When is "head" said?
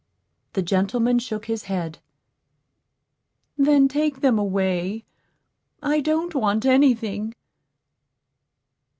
1.65-1.99